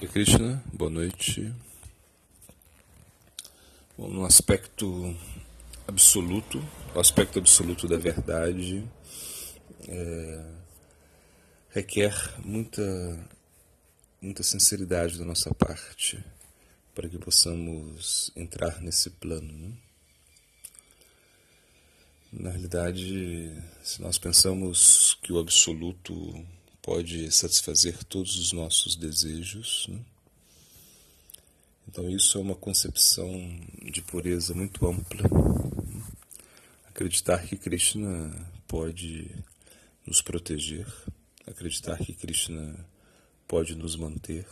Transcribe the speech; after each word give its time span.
Hare 0.00 0.08
Krishna, 0.08 0.64
boa 0.72 0.90
noite. 0.90 1.54
Bom, 3.98 4.08
no 4.08 4.24
aspecto 4.24 5.14
absoluto, 5.86 6.58
o 6.94 7.00
aspecto 7.00 7.38
absoluto 7.38 7.86
da 7.86 7.98
verdade 7.98 8.82
é, 9.86 10.44
requer 11.68 12.14
muita, 12.42 12.82
muita 14.22 14.42
sinceridade 14.42 15.18
da 15.18 15.24
nossa 15.26 15.52
parte 15.52 16.24
para 16.94 17.06
que 17.06 17.18
possamos 17.18 18.32
entrar 18.34 18.80
nesse 18.80 19.10
plano. 19.10 19.52
Né? 19.52 19.72
Na 22.32 22.50
realidade, 22.52 23.54
se 23.82 24.00
nós 24.00 24.16
pensamos 24.16 25.18
que 25.20 25.30
o 25.30 25.38
absoluto 25.38 26.42
pode 26.82 27.30
satisfazer 27.30 28.02
todos 28.04 28.38
os 28.38 28.52
nossos 28.52 28.96
desejos. 28.96 29.86
Né? 29.88 30.00
Então, 31.88 32.08
isso 32.08 32.38
é 32.38 32.40
uma 32.40 32.54
concepção 32.54 33.30
de 33.82 34.00
pureza 34.02 34.54
muito 34.54 34.86
ampla. 34.86 35.28
Acreditar 36.88 37.46
que 37.46 37.56
Krishna 37.56 38.30
pode 38.68 39.30
nos 40.06 40.22
proteger, 40.22 40.86
acreditar 41.46 41.98
que 41.98 42.12
Krishna 42.12 42.74
pode 43.46 43.74
nos 43.74 43.96
manter 43.96 44.46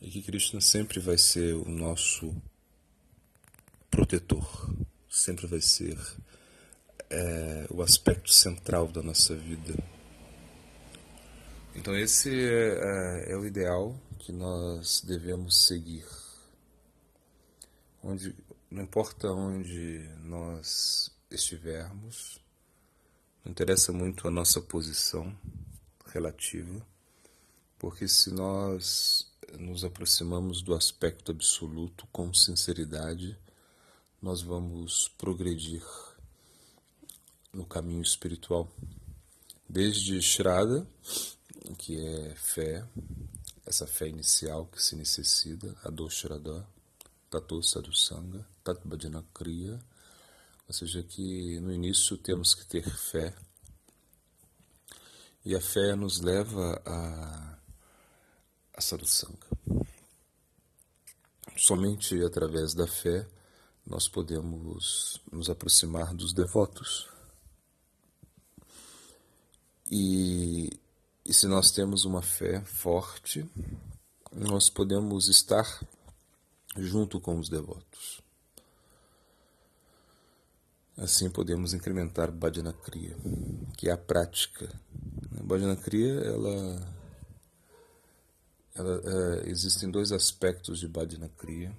e 0.00 0.10
que 0.10 0.22
Krishna 0.22 0.60
sempre 0.60 1.00
vai 1.00 1.16
ser 1.16 1.54
o 1.54 1.68
nosso 1.68 2.34
protetor, 3.90 4.74
sempre 5.08 5.46
vai 5.46 5.60
ser 5.60 5.98
é, 7.08 7.66
o 7.70 7.82
aspecto 7.82 8.30
central 8.30 8.88
da 8.88 9.02
nossa 9.02 9.34
vida. 9.34 9.74
Então, 11.82 11.98
esse 11.98 12.30
é, 12.30 12.78
é, 12.78 13.32
é, 13.32 13.36
o 13.36 13.44
ideal 13.44 14.00
que 14.20 14.30
nós 14.30 15.00
devemos 15.00 15.66
seguir. 15.66 16.06
Onde, 18.00 18.32
não 18.70 18.84
importa 18.84 19.32
onde 19.32 20.08
nós 20.22 21.10
estivermos, 21.28 22.40
não 23.44 23.50
interessa 23.50 23.92
muito 23.92 24.28
a 24.28 24.30
nossa 24.30 24.60
posição 24.60 25.36
relativa, 26.06 26.86
porque 27.80 28.06
se 28.06 28.30
nós 28.30 29.28
nos 29.58 29.82
aproximamos 29.82 30.62
do 30.62 30.74
aspecto 30.74 31.32
absoluto 31.32 32.06
com 32.12 32.32
sinceridade, 32.32 33.36
nós 34.22 34.40
vamos 34.40 35.08
progredir 35.18 35.82
no 37.52 37.66
caminho 37.66 38.02
espiritual. 38.02 38.70
Desde 39.68 40.22
Shraddha, 40.22 40.86
que 41.78 41.98
é 41.98 42.34
fé, 42.34 42.86
essa 43.64 43.86
fé 43.86 44.08
inicial 44.08 44.66
que 44.66 44.82
se 44.82 44.96
necessita, 44.96 45.74
a 45.84 45.90
Doshrada, 45.90 46.66
Tato 47.30 47.62
Sadhusanga, 47.62 48.46
Tat 48.62 48.80
Kriya, 49.32 49.80
ou 50.68 50.74
seja, 50.74 51.02
que 51.02 51.58
no 51.60 51.72
início 51.72 52.16
temos 52.16 52.54
que 52.54 52.64
ter 52.66 52.88
fé, 52.88 53.34
e 55.44 55.54
a 55.56 55.60
fé 55.60 55.96
nos 55.96 56.20
leva 56.20 56.80
a, 56.84 57.58
a 58.74 58.80
Sadhusanga. 58.80 59.46
Somente 61.56 62.22
através 62.22 62.74
da 62.74 62.86
fé 62.86 63.26
nós 63.86 64.08
podemos 64.08 65.20
nos 65.30 65.50
aproximar 65.50 66.14
dos 66.14 66.32
devotos. 66.32 67.08
E 69.90 70.61
e 71.32 71.34
se 71.34 71.46
nós 71.46 71.70
temos 71.70 72.04
uma 72.04 72.20
fé 72.20 72.60
forte, 72.60 73.50
nós 74.30 74.68
podemos 74.68 75.28
estar 75.30 75.64
junto 76.76 77.18
com 77.18 77.38
os 77.38 77.48
devotos. 77.48 78.20
Assim 80.94 81.30
podemos 81.30 81.72
incrementar 81.72 82.30
Bhajana 82.30 82.74
Kriya, 82.74 83.16
que 83.78 83.88
é 83.88 83.92
a 83.92 83.96
prática. 83.96 84.78
A 85.40 85.42
Bhajana 85.42 85.74
Kriya, 85.74 86.20
ela, 86.20 86.96
ela 88.74 89.02
é, 89.02 89.48
existem 89.48 89.90
dois 89.90 90.12
aspectos 90.12 90.80
de 90.80 90.86
Bhajana 90.86 91.30
Kriya, 91.30 91.74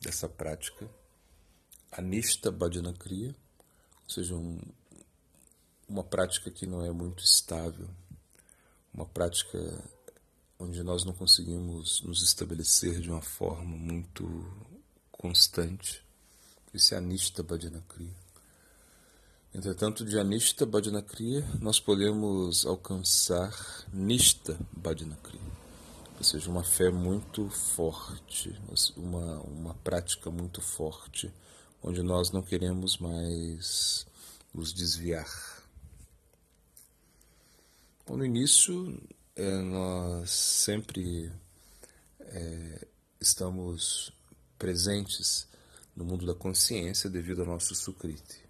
dessa 0.00 0.30
prática. 0.30 0.88
Anista 1.92 2.50
Bhajana 2.50 2.94
Kriya, 2.94 3.36
ou 4.04 4.10
seja, 4.10 4.34
um, 4.34 4.58
uma 5.86 6.02
prática 6.02 6.50
que 6.50 6.66
não 6.66 6.82
é 6.82 6.90
muito 6.90 7.22
estável, 7.22 7.86
uma 8.98 9.06
prática 9.06 9.56
onde 10.58 10.82
nós 10.82 11.04
não 11.04 11.12
conseguimos 11.12 12.02
nos 12.02 12.20
estabelecer 12.20 13.00
de 13.00 13.08
uma 13.08 13.22
forma 13.22 13.76
muito 13.76 14.44
constante. 15.12 16.02
Isso 16.74 16.94
é 16.94 16.98
Anishta 16.98 17.44
Bhajana 17.44 17.80
Kriya. 17.88 18.16
Entretanto, 19.54 20.04
de 20.04 20.18
Anishta 20.18 20.66
Bhajana 20.66 21.00
Kriya, 21.00 21.48
nós 21.60 21.78
podemos 21.78 22.66
alcançar 22.66 23.54
Nishta 23.92 24.58
Bhajana 24.72 25.16
Kriya, 25.22 25.52
ou 26.16 26.24
seja, 26.24 26.50
uma 26.50 26.64
fé 26.64 26.90
muito 26.90 27.48
forte, 27.48 28.52
uma, 28.96 29.38
uma 29.42 29.74
prática 29.74 30.28
muito 30.28 30.60
forte, 30.60 31.32
onde 31.80 32.02
nós 32.02 32.32
não 32.32 32.42
queremos 32.42 32.98
mais 32.98 34.04
nos 34.52 34.72
desviar 34.72 35.57
Bom, 38.08 38.16
no 38.16 38.24
início, 38.24 38.98
é, 39.36 39.58
nós 39.58 40.30
sempre 40.30 41.30
é, 42.20 42.86
estamos 43.20 44.10
presentes 44.58 45.46
no 45.94 46.06
mundo 46.06 46.24
da 46.24 46.34
consciência 46.34 47.10
devido 47.10 47.42
ao 47.42 47.46
nosso 47.46 47.74
Sukriti. 47.74 48.42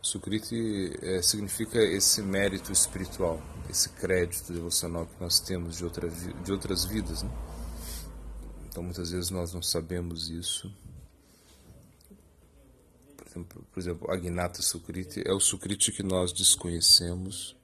Sukriti 0.00 0.92
é, 1.02 1.20
significa 1.22 1.82
esse 1.82 2.22
mérito 2.22 2.70
espiritual, 2.70 3.42
esse 3.68 3.88
crédito 3.88 4.52
devocional 4.52 5.06
que 5.06 5.20
nós 5.20 5.40
temos 5.40 5.78
de, 5.78 5.82
outra, 5.84 6.08
de 6.08 6.52
outras 6.52 6.84
vidas. 6.84 7.24
Né? 7.24 7.30
Então, 8.68 8.84
muitas 8.84 9.10
vezes 9.10 9.30
nós 9.30 9.52
não 9.52 9.60
sabemos 9.60 10.30
isso. 10.30 10.72
Por 13.16 13.26
exemplo, 13.26 13.66
por 13.72 13.80
exemplo 13.80 14.08
Agnata 14.12 14.62
Sukriti 14.62 15.20
é 15.26 15.32
o 15.32 15.40
Sukriti 15.40 15.90
que 15.90 16.04
nós 16.04 16.32
desconhecemos 16.32 17.56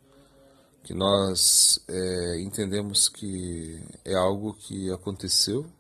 que 0.82 0.94
nós 0.94 1.78
é, 1.88 2.41
entendemos 2.41 3.08
que 3.08 3.82
é 4.04 4.14
algo 4.14 4.54
que 4.54 4.91
aconteceu, 4.91 5.70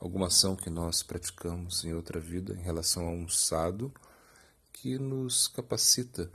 alguma 0.00 0.28
ação 0.28 0.54
que 0.54 0.70
nós 0.70 1.02
praticamos 1.02 1.84
em 1.84 1.94
outra 1.94 2.20
vida 2.20 2.54
em 2.54 2.62
relação 2.62 3.08
a 3.08 3.10
um 3.10 3.28
sado 3.28 3.92
que 4.72 4.98
nos 4.98 5.48
capacita 5.48 6.30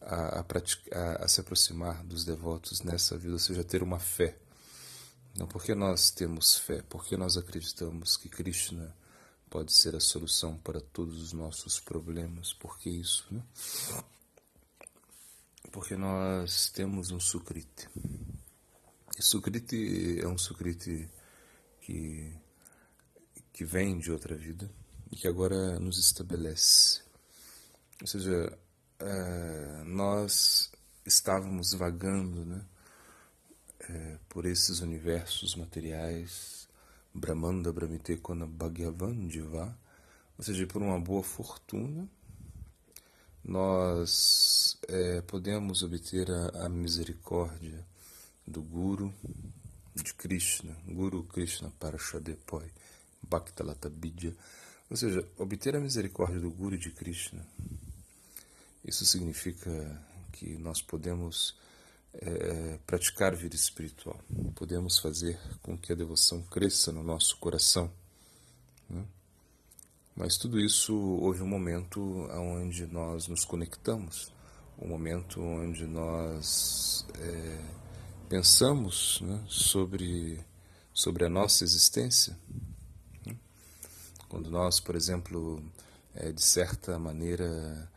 a, 0.00 0.40
a, 0.40 1.24
a, 1.24 1.28
se 1.28 1.40
aproximar 1.40 2.02
dos 2.04 2.24
devotos 2.24 2.80
nessa 2.80 3.18
vida, 3.18 3.34
ou 3.34 3.38
seja, 3.38 3.62
ter 3.62 3.82
uma 3.82 3.98
fé. 3.98 4.38
Não 5.36 5.46
porque 5.46 5.74
nós 5.74 6.10
temos 6.10 6.56
fé, 6.56 6.82
porque 6.88 7.16
nós 7.16 7.36
acreditamos 7.36 8.16
que 8.16 8.28
Krishna 8.28 8.94
pode 9.48 9.72
ser 9.72 9.94
a 9.94 10.00
solução 10.00 10.56
para 10.58 10.80
todos 10.80 11.20
os 11.20 11.32
nossos 11.32 11.78
problemas, 11.78 12.52
porque 12.52 12.88
isso, 12.88 13.26
né? 13.30 13.42
Porque 15.70 15.96
nós 15.96 16.70
temos 16.70 17.10
um 17.10 17.20
sukriti. 17.20 17.88
E 19.18 19.22
sukriti 19.22 20.20
é 20.20 20.26
um 20.26 20.38
sukriti 20.38 21.08
que, 21.80 22.34
que 23.52 23.64
vem 23.64 23.98
de 23.98 24.10
outra 24.10 24.34
vida 24.36 24.70
e 25.10 25.16
que 25.16 25.28
agora 25.28 25.78
nos 25.78 25.98
estabelece. 25.98 27.02
Ou 28.00 28.06
seja, 28.06 28.58
é, 28.98 29.82
nós 29.84 30.70
estávamos 31.04 31.72
vagando 31.72 32.44
né, 32.44 32.64
é, 33.80 34.18
por 34.28 34.46
esses 34.46 34.80
universos 34.80 35.54
materiais, 35.56 36.68
Brahmanda, 37.12 37.72
Brahmite, 37.72 38.16
Kona, 38.16 38.46
Bhagavan, 38.46 39.26
Diva, 39.26 39.76
ou 40.38 40.44
seja, 40.44 40.66
por 40.66 40.80
uma 40.80 40.98
boa 40.98 41.22
fortuna, 41.22 42.08
nós 43.44 44.78
é, 44.88 45.20
podemos 45.22 45.82
obter 45.82 46.30
a, 46.30 46.66
a, 46.66 46.68
misericórdia 46.68 47.84
do 48.46 48.62
Guru 48.62 49.12
de 49.94 50.14
Krishna, 50.14 50.76
Guru 50.86 51.24
Krishna 51.24 51.72
Parashadepoi, 51.78 52.70
Bhaktalata 53.22 53.88
Bidya, 53.88 54.36
ou 54.90 54.96
seja, 54.96 55.26
obter 55.38 55.76
a 55.76 55.80
misericórdia 55.80 56.40
do 56.40 56.50
Guru 56.50 56.76
de 56.76 56.90
Krishna. 56.90 57.46
Isso 58.84 59.04
significa 59.06 59.70
que 60.32 60.56
nós 60.58 60.80
podemos 60.82 61.56
é, 62.14 62.78
praticar 62.86 63.34
vida 63.36 63.54
espiritual, 63.54 64.20
podemos 64.54 64.98
fazer 64.98 65.38
com 65.62 65.78
que 65.78 65.92
a 65.92 65.96
devoção 65.96 66.42
cresça 66.42 66.92
no 66.92 67.02
nosso 67.02 67.36
coração. 67.36 67.90
Né? 68.88 69.04
Mas 70.20 70.36
tudo 70.36 70.60
isso 70.60 70.94
houve 70.94 71.42
um 71.42 71.46
momento 71.46 72.28
onde 72.30 72.86
nós 72.86 73.26
nos 73.26 73.42
conectamos, 73.42 74.30
um 74.78 74.86
momento 74.86 75.40
onde 75.40 75.86
nós 75.86 77.06
é, 77.18 77.58
pensamos 78.28 79.22
né, 79.22 79.42
sobre 79.48 80.38
sobre 80.92 81.24
a 81.24 81.30
nossa 81.30 81.64
existência. 81.64 82.38
Quando 84.28 84.50
nós, 84.50 84.78
por 84.78 84.94
exemplo, 84.94 85.64
é, 86.14 86.30
de 86.30 86.42
certa 86.42 86.98
maneira, 86.98 87.90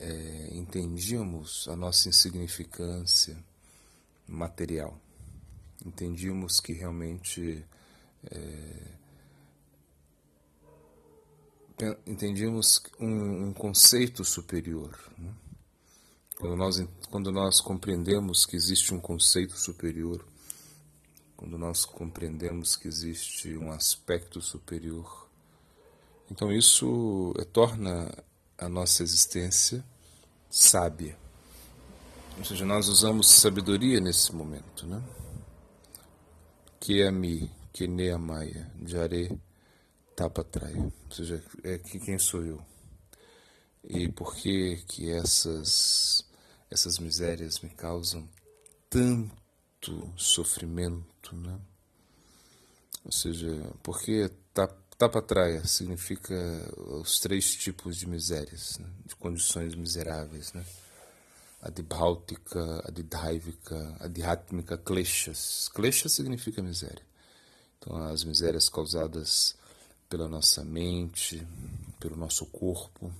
é, 0.00 0.48
entendíamos 0.52 1.68
a 1.68 1.76
nossa 1.76 2.08
insignificância 2.08 3.36
material, 4.26 4.98
entendíamos 5.84 6.58
que 6.58 6.72
realmente 6.72 7.62
é, 8.30 8.95
entendíamos 12.06 12.82
um, 12.98 13.48
um 13.48 13.52
conceito 13.52 14.24
superior. 14.24 14.98
Né? 15.18 15.32
Quando, 16.38 16.56
nós, 16.56 16.88
quando 17.10 17.32
nós 17.32 17.60
compreendemos 17.60 18.46
que 18.46 18.56
existe 18.56 18.94
um 18.94 19.00
conceito 19.00 19.56
superior, 19.58 20.24
quando 21.36 21.58
nós 21.58 21.84
compreendemos 21.84 22.76
que 22.76 22.88
existe 22.88 23.56
um 23.56 23.70
aspecto 23.70 24.40
superior, 24.40 25.28
então 26.30 26.50
isso 26.50 27.34
é, 27.38 27.44
torna 27.44 28.10
a 28.58 28.68
nossa 28.68 29.02
existência 29.02 29.84
sábia. 30.50 31.16
Ou 32.38 32.44
seja, 32.44 32.64
nós 32.64 32.88
usamos 32.88 33.28
sabedoria 33.28 34.00
nesse 34.00 34.34
momento, 34.34 34.86
né? 34.86 35.02
Que 36.80 37.02
é 37.02 37.10
mi, 37.10 37.50
que 37.72 37.86
ne 37.86 38.10
amaya, 38.10 38.70
jare 38.84 39.38
tapatrai. 40.16 40.74
Ou 40.74 40.92
seja, 41.10 41.44
é 41.62 41.78
que 41.78 42.00
quem 42.00 42.18
sou 42.18 42.42
eu? 42.42 42.60
E 43.84 44.08
por 44.08 44.34
que 44.34 44.76
que 44.88 45.10
essas 45.10 46.24
essas 46.68 46.98
misérias 46.98 47.60
me 47.60 47.68
causam 47.68 48.28
tanto 48.90 50.12
sofrimento, 50.16 51.36
né? 51.36 51.60
Ou 53.04 53.12
seja, 53.12 53.48
porque 53.84 54.28
Tapatraia 54.98 55.64
significa 55.64 56.34
os 56.76 57.20
três 57.20 57.54
tipos 57.54 57.96
de 57.96 58.08
misérias, 58.08 58.78
né? 58.78 58.88
de 59.04 59.14
condições 59.14 59.74
miseráveis, 59.74 60.52
né? 60.52 60.64
Adibhautica, 61.60 62.82
Adidhaivika, 62.84 63.96
Adhyatmika, 64.00 64.76
Kleshas. 64.76 65.68
Klesha 65.68 66.08
significa 66.08 66.62
miséria. 66.62 67.02
Então, 67.78 67.96
as 68.06 68.24
misérias 68.24 68.68
causadas 68.68 69.54
pela 70.08 70.28
nossa 70.28 70.64
mente, 70.64 71.46
pelo 71.98 72.16
nosso 72.16 72.46
corpo. 72.46 73.12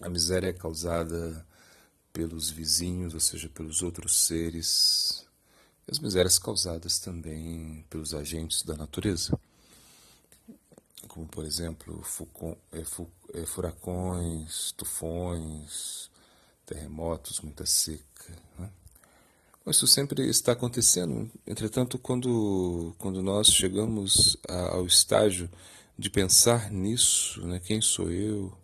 A 0.00 0.08
miséria 0.08 0.48
é 0.48 0.52
causada 0.52 1.46
pelos 2.12 2.50
vizinhos, 2.50 3.14
ou 3.14 3.20
seja, 3.20 3.48
pelos 3.48 3.82
outros 3.82 4.26
seres. 4.26 5.26
E 5.86 5.90
as 5.90 5.98
misérias 5.98 6.38
causadas 6.38 6.98
também 6.98 7.84
pelos 7.90 8.14
agentes 8.14 8.62
da 8.62 8.76
natureza 8.76 9.38
como 11.14 11.28
por 11.28 11.44
exemplo 11.44 12.02
é, 12.72 12.80
é, 13.40 13.46
furacões, 13.46 14.72
tufões, 14.72 16.10
terremotos, 16.66 17.40
muita 17.40 17.64
seca. 17.64 18.36
Né? 18.58 18.68
Isso 19.68 19.86
sempre 19.86 20.28
está 20.28 20.52
acontecendo. 20.52 21.30
Entretanto, 21.46 22.00
quando, 22.00 22.96
quando 22.98 23.22
nós 23.22 23.46
chegamos 23.46 24.36
ao 24.48 24.84
estágio 24.86 25.48
de 25.98 26.10
pensar 26.10 26.70
nisso, 26.70 27.46
né? 27.46 27.60
quem 27.60 27.80
sou 27.80 28.10
eu? 28.10 28.56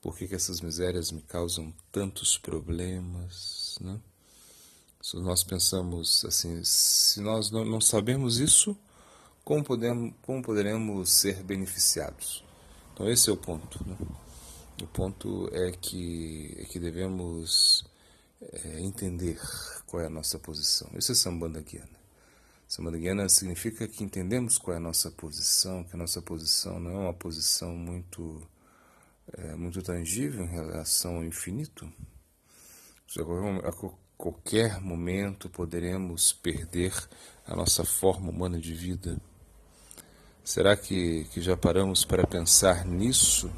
Por 0.00 0.16
que, 0.16 0.28
que 0.28 0.34
essas 0.34 0.60
misérias 0.60 1.10
me 1.10 1.22
causam 1.22 1.72
tantos 1.90 2.36
problemas? 2.36 3.78
Né? 3.80 3.98
Se 5.00 5.16
nós 5.16 5.44
pensamos 5.44 6.24
assim, 6.24 6.62
se 6.64 7.20
nós 7.20 7.50
não, 7.50 7.80
sabemos 7.80 8.38
isso, 8.38 8.76
como, 9.44 9.62
podemos, 9.62 10.14
como 10.22 10.42
poderemos 10.42 11.10
ser 11.10 11.42
beneficiados? 11.42 12.44
Então, 12.92 13.08
esse 13.08 13.28
é 13.28 13.32
o 13.32 13.36
ponto. 13.36 13.82
Né? 13.86 13.96
O 14.82 14.86
ponto 14.86 15.48
é 15.52 15.72
que, 15.72 16.54
é 16.58 16.64
que 16.64 16.78
devemos 16.78 17.84
é, 18.40 18.80
entender 18.80 19.40
qual 19.86 20.02
é 20.02 20.06
a 20.06 20.10
nossa 20.10 20.38
posição. 20.38 20.90
Isso 20.96 21.12
é 21.12 21.14
Sambandha 21.14 21.60
Guiana. 21.60 22.03
Sambandha 22.74 22.98
Guiana 22.98 23.28
significa 23.28 23.86
que 23.86 24.02
entendemos 24.02 24.58
qual 24.58 24.74
é 24.74 24.78
a 24.78 24.80
nossa 24.80 25.10
posição, 25.10 25.84
que 25.84 25.94
a 25.94 25.98
nossa 25.98 26.20
posição 26.20 26.80
não 26.80 26.90
é 26.90 26.98
uma 27.04 27.14
posição 27.14 27.74
muito, 27.76 28.42
é, 29.32 29.54
muito 29.54 29.82
tangível 29.82 30.44
em 30.44 30.48
relação 30.48 31.16
ao 31.16 31.24
infinito. 31.24 31.90
A 33.62 33.72
qualquer 34.16 34.80
momento 34.80 35.48
poderemos 35.48 36.32
perder 36.32 36.92
a 37.46 37.54
nossa 37.54 37.84
forma 37.84 38.30
humana 38.30 38.58
de 38.58 38.74
vida 38.74 39.20
Será 40.44 40.76
que, 40.76 41.24
que 41.32 41.40
já 41.40 41.56
paramos 41.56 42.04
para 42.04 42.26
pensar 42.26 42.84
nisso? 42.84 43.50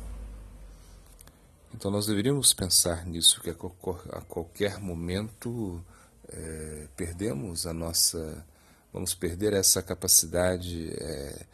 Então 1.75 1.91
nós 1.91 2.07
deveríamos 2.07 2.55
pensar 2.55 3.05
nisso, 3.05 3.41
que 3.41 3.51
a 3.51 4.21
qualquer 4.21 4.79
momento 4.79 5.85
é, 6.29 6.87
perdemos 6.97 7.67
a 7.67 7.73
nossa, 7.73 8.47
vamos 8.97 9.15
perder 9.15 9.53
essa 9.53 9.83
capacidade, 9.83 10.89
é, 10.91 11.47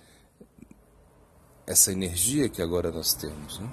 essa 1.67 1.91
energia 1.91 2.49
que 2.49 2.63
agora 2.63 2.93
nós 2.93 3.15
temos. 3.15 3.59
Né? 3.59 3.73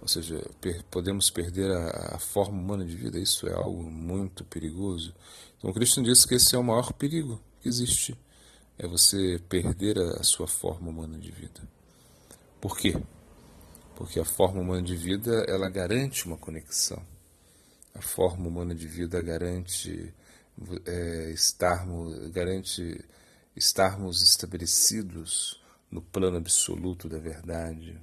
Ou 0.00 0.06
seja, 0.06 0.40
per, 0.60 0.84
podemos 0.84 1.28
perder 1.28 1.72
a, 1.72 2.14
a, 2.14 2.18
forma 2.20 2.56
humana 2.56 2.84
de 2.84 2.94
vida, 2.94 3.18
isso 3.18 3.48
é 3.48 3.52
algo 3.52 3.82
muito 3.82 4.44
perigoso. 4.44 5.12
Então 5.58 5.72
Cristo 5.72 6.00
disse 6.04 6.24
que 6.24 6.36
esse 6.36 6.54
é 6.54 6.58
o 6.58 6.62
maior 6.62 6.92
perigo 6.92 7.40
que 7.60 7.68
existe 7.68 8.16
é 8.78 8.86
você 8.86 9.40
perder 9.48 9.98
a 9.98 10.22
sua 10.22 10.46
forma 10.46 10.90
humana 10.90 11.18
de 11.18 11.32
vida. 11.32 11.62
Por 12.60 12.76
quê? 12.76 12.96
Porque 13.96 14.20
a 14.20 14.24
forma 14.24 14.60
humana 14.60 14.82
de 14.82 14.94
vida 14.94 15.44
ela 15.48 15.68
garante 15.68 16.26
uma 16.26 16.36
conexão. 16.36 17.02
A 17.92 18.00
forma 18.00 18.46
humana 18.46 18.72
de 18.72 18.86
vida 18.86 19.20
garante 19.20 20.14
é, 20.86 21.30
estarmos, 21.30 22.28
garante 22.30 23.04
estarmos 23.56 24.22
estabelecidos 24.22 25.62
no 25.90 26.02
plano 26.02 26.36
absoluto 26.36 27.08
da 27.08 27.18
verdade. 27.18 28.00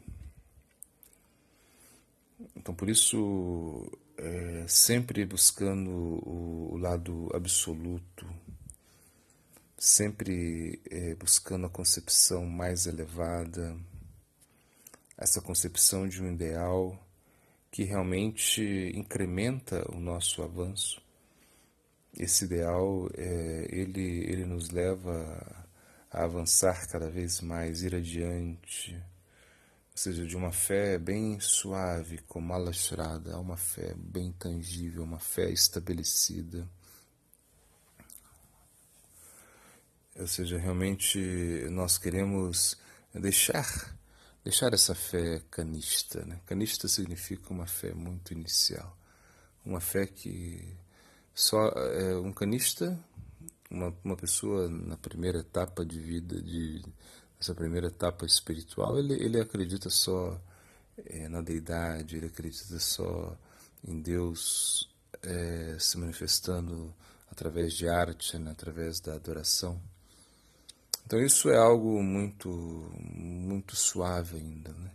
Então, 2.56 2.74
por 2.74 2.90
isso, 2.90 3.92
é, 4.18 4.66
sempre 4.68 5.26
buscando 5.26 5.90
o, 5.90 6.74
o 6.74 6.78
lado 6.78 7.30
absoluto, 7.34 8.28
sempre 9.78 10.80
é, 10.90 11.16
buscando 11.16 11.66
a 11.66 11.70
concepção 11.70 12.46
mais 12.46 12.86
elevada, 12.86 13.78
essa 15.18 15.42
concepção 15.42 16.08
de 16.08 16.22
um 16.22 16.32
ideal 16.32 16.98
que 17.70 17.84
realmente 17.84 18.92
incrementa 18.96 19.86
o 19.92 20.00
nosso 20.00 20.42
avanço. 20.44 21.02
Esse 22.18 22.46
ideal, 22.46 23.10
é, 23.18 23.68
ele, 23.70 24.24
ele 24.26 24.46
nos 24.46 24.70
leva 24.70 25.66
a 26.12 26.24
avançar 26.24 26.88
cada 26.88 27.10
vez 27.10 27.42
mais, 27.42 27.84
ir 27.84 27.96
adiante, 27.96 28.94
ou 29.92 29.98
seja, 29.98 30.26
de 30.26 30.36
uma 30.36 30.52
fé 30.52 30.98
bem 30.98 31.40
suave, 31.40 32.20
como 32.28 32.54
alastrada, 32.54 33.34
a 33.34 33.40
uma 33.40 33.58
fé 33.58 33.94
bem 33.96 34.32
tangível, 34.34 35.04
uma 35.04 35.20
fé 35.20 35.50
estabelecida 35.50 36.68
Ou 40.22 40.28
seja, 40.28 40.58
realmente 40.58 41.20
nós 41.72 41.98
queremos 41.98 42.78
deixar 43.14 43.98
deixar 44.44 44.74
essa 44.74 44.94
fé 44.94 45.42
canista. 45.50 46.26
Né? 46.26 46.40
Canista 46.46 46.88
significa 46.88 47.52
uma 47.52 47.66
fé 47.66 47.94
muito 47.94 48.34
inicial, 48.34 48.98
uma 49.66 49.80
fé 49.80 50.06
que 50.06 50.78
só 51.34 51.68
é 51.70 52.16
um 52.18 52.32
canista, 52.32 52.98
uma, 53.70 53.96
uma 54.04 54.16
pessoa 54.16 54.68
na 54.70 54.98
primeira 54.98 55.40
etapa 55.40 55.86
de 55.86 56.00
vida, 56.00 56.42
de 56.42 56.84
essa 57.40 57.56
primeira 57.56 57.88
etapa 57.88 58.26
espiritual, 58.26 59.00
ele, 59.00 59.14
ele 59.14 59.40
acredita 59.40 59.90
só 59.90 60.40
é, 61.06 61.28
na 61.28 61.42
deidade, 61.42 62.18
ele 62.18 62.28
acredita 62.28 62.78
só 62.80 63.36
em 63.84 64.00
Deus 64.00 64.90
é, 65.24 65.76
se 65.80 65.98
manifestando 65.98 66.94
através 67.32 67.74
de 67.74 67.88
arte, 67.88 68.38
né? 68.38 68.52
através 68.52 69.00
da 69.00 69.16
adoração. 69.16 69.82
Então 71.06 71.20
isso 71.20 71.50
é 71.50 71.58
algo 71.58 72.02
muito 72.04 72.50
muito 72.96 73.76
suave 73.76 74.38
ainda, 74.38 74.72
né? 74.72 74.92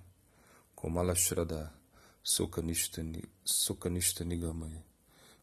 Como 0.75 0.99
Alashrada 0.99 1.73
Sokanishta, 2.23 3.05
Sokanishta 3.45 4.25
Nigamaya 4.25 4.86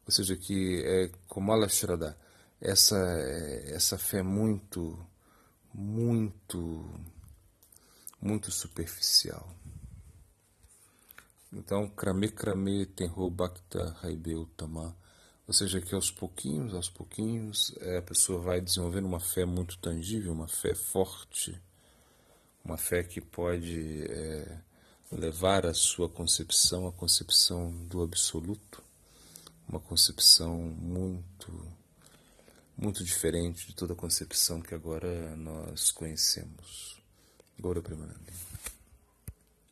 ou 0.06 0.12
seja, 0.12 0.36
que 0.36 0.84
é 0.86 1.12
como 1.28 1.52
a 1.54 1.68
Shraddha, 1.68 2.18
essa, 2.60 2.98
essa 3.68 3.98
fé 3.98 4.22
muito, 4.22 4.98
muito, 5.74 6.90
muito 8.22 8.52
superficial. 8.52 9.50
Então, 11.52 11.88
Krame 11.90 12.30
Krame 12.30 12.86
Tenho 12.86 13.30
Bhakta 13.30 13.96
Raibeu 14.02 14.46
Tama, 14.58 14.96
ou 15.48 15.54
seja, 15.54 15.80
que 15.82 15.94
aos 15.94 16.10
pouquinhos, 16.10 16.74
aos 16.74 16.90
pouquinhos, 16.90 17.76
é, 17.80 17.98
a 17.98 18.02
pessoa 18.02 18.42
vai 18.42 18.62
desenvolvendo 18.62 19.06
uma 19.06 19.20
fé 19.20 19.46
muito 19.46 19.78
tangível, 19.78 20.32
uma 20.32 20.48
fé 20.48 20.74
forte, 20.74 21.62
uma 22.64 22.78
fé 22.78 23.04
que 23.04 23.22
pode 23.22 24.06
é, 24.10 24.58
levar 25.12 25.66
a 25.66 25.74
sua 25.74 26.10
concepção 26.10 26.88
à 26.88 26.92
concepção 26.92 27.72
do 27.88 28.02
absoluto 28.02 28.83
uma 29.74 29.80
concepção 29.80 30.56
muito 30.56 31.52
muito 32.78 33.04
diferente 33.04 33.68
de 33.68 33.76
toda 33.76 33.94
a 33.94 33.96
concepção 33.96 34.62
que 34.62 34.76
agora 34.76 35.36
nós 35.36 35.90
conhecemos. 35.90 37.02
agora 37.58 37.82
Premanandi. 37.82 38.34